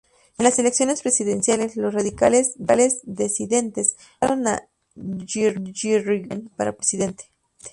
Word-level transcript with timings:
En 0.39 0.45
las 0.45 0.57
elecciones 0.57 1.03
presidenciales, 1.03 1.75
los 1.77 1.93
radicales 1.93 2.55
disidentes 3.05 3.97
votaron 4.19 4.47
a 4.47 4.67
Yrigoyen 4.95 6.49
para 6.57 6.71
presidente. 6.75 7.25